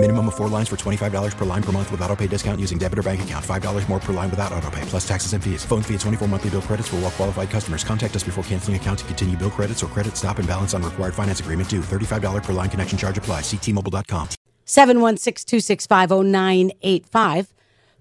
[0.00, 2.78] Minimum of four lines for $25 per line per month with auto pay discount using
[2.78, 3.44] debit or bank account.
[3.44, 5.64] $5 more per line without auto pay, plus taxes and fees.
[5.64, 7.82] Phone fee at 24 monthly bill credits for all well qualified customers.
[7.82, 10.84] Contact us before canceling account to continue bill credits or credit stop and balance on
[10.84, 11.80] required finance agreement due.
[11.80, 13.40] $35 per line connection charge apply.
[13.40, 14.28] Ctmobile.com.
[14.66, 17.46] 716-265-0985.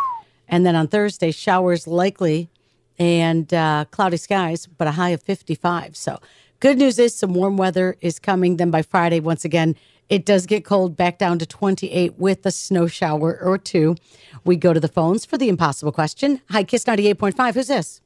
[0.48, 2.50] And then on Thursday, showers likely
[2.98, 5.96] and uh, cloudy skies, but a high of 55.
[5.96, 6.20] So,
[6.60, 8.58] good news is some warm weather is coming.
[8.58, 9.76] Then by Friday, once again,
[10.10, 13.96] it does get cold back down to 28 with a snow shower or two.
[14.44, 16.42] We go to the phones for the impossible question.
[16.50, 17.54] Hi, Kiss 98.5.
[17.54, 18.02] Who's this?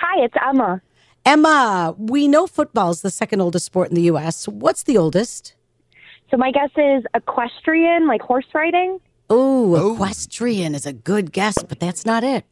[0.00, 0.82] Hi, it's Emma.
[1.26, 4.46] Emma, we know football is the second oldest sport in the U.S.
[4.46, 5.56] What's the oldest?
[6.30, 9.00] So my guess is equestrian, like horse riding.
[9.28, 12.44] Oh, equestrian is a good guess, but that's not it.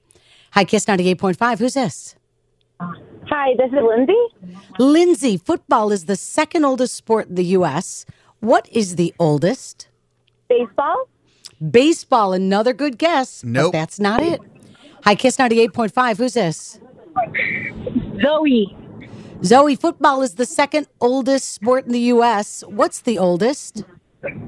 [0.51, 1.61] Hi, Kiss 98.5.
[1.61, 2.17] Who's this?
[2.81, 4.59] Hi, this is Lindsay.
[4.81, 8.05] Lindsay, football is the second oldest sport in the U.S.
[8.41, 9.87] What is the oldest?
[10.49, 11.09] Baseball.
[11.71, 13.45] Baseball, another good guess.
[13.45, 13.71] Nope.
[13.71, 14.41] But that's not it.
[15.05, 16.19] Hi, Kiss 98.5.
[16.19, 16.81] Who's this?
[18.23, 18.77] Zoe.
[19.43, 22.63] Zoe, football is the second oldest sport in the U.S.
[22.67, 23.85] What's the oldest?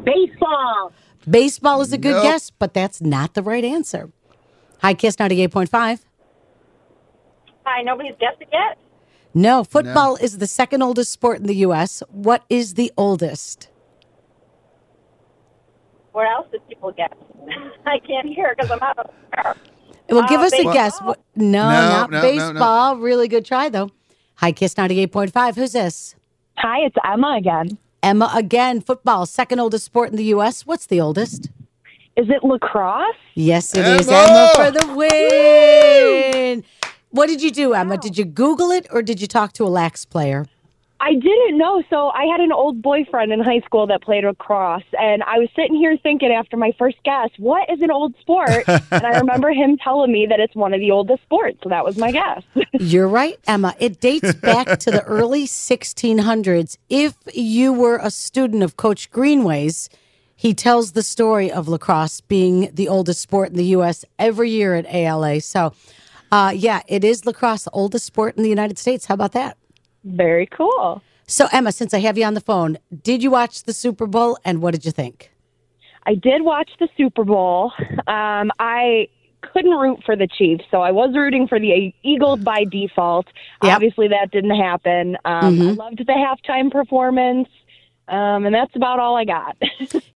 [0.04, 0.92] Baseball.
[1.28, 2.22] Baseball is a good Nope.
[2.22, 4.10] guess, but that's not the right answer.
[4.80, 6.00] Hi, Kiss 98.5.
[7.64, 8.78] Hi, nobody's guessed it yet.
[9.34, 12.02] No, football is the second oldest sport in the U.S.
[12.10, 13.68] What is the oldest?
[16.12, 17.12] Where else did people guess?
[17.86, 19.56] I can't hear because I'm out of car.
[20.08, 21.00] Well, give Uh, us a guess.
[21.00, 22.32] What, no, No, not no, no, no.
[22.52, 22.96] baseball.
[22.96, 23.90] Really good try, though.
[24.36, 25.56] Hi, Kiss 98.5.
[25.56, 26.14] Who's this?
[26.58, 27.78] Hi, it's Emma again.
[28.02, 28.80] Emma again.
[28.80, 30.64] Football, second oldest sport in the U.S.
[30.66, 31.50] What's the oldest?
[32.16, 33.14] Is it lacrosse?
[33.34, 34.16] Yes, it is Emma!
[34.18, 36.64] Emma for the win.
[37.10, 37.98] What did you do, Emma?
[37.98, 40.46] Did you Google it or did you talk to a lax player?
[40.98, 41.82] I didn't know.
[41.90, 45.48] So I had an old boyfriend in high school that played lacrosse, and I was
[45.54, 48.64] sitting here thinking after my first guess, what is an old sport?
[48.68, 51.58] and I remember him telling me that it's one of the oldest sports.
[51.62, 52.42] So that was my guess.
[52.72, 53.74] You're right, Emma.
[53.78, 56.78] It dates back to the early 1600s.
[56.88, 59.90] If you were a student of Coach Greenway's,
[60.34, 64.04] he tells the story of lacrosse being the oldest sport in the U.S.
[64.18, 65.40] every year at ALA.
[65.40, 65.72] So,
[66.32, 69.06] uh, yeah, it is lacrosse, oldest sport in the United States.
[69.06, 69.56] How about that?
[70.06, 71.02] Very cool.
[71.26, 74.38] So, Emma, since I have you on the phone, did you watch the Super Bowl
[74.44, 75.32] and what did you think?
[76.06, 77.72] I did watch the Super Bowl.
[78.06, 79.08] Um, I
[79.40, 83.26] couldn't root for the Chiefs, so I was rooting for the Eagles by default.
[83.64, 83.74] Yep.
[83.74, 85.16] Obviously, that didn't happen.
[85.24, 87.48] Um, I loved the halftime performance,
[88.06, 89.56] um, and that's about all I got.